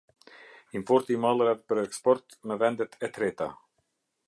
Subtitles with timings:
[0.79, 3.51] Importi i mallrave për eksport në vendet e treta.